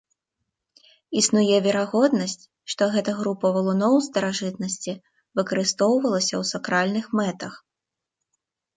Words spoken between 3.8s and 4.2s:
у